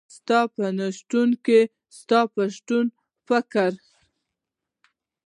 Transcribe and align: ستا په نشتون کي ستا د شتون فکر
ستا 0.15 0.39
په 0.53 0.63
نشتون 0.77 1.29
کي 1.45 1.59
ستا 1.97 2.19
د 2.35 2.37
شتون 2.55 2.85
فکر 3.27 3.71